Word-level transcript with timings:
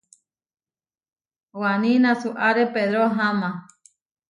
Waní 1.61 1.93
nasuáre 2.03 2.65
Pedró 2.73 3.01
aháma. 3.07 3.49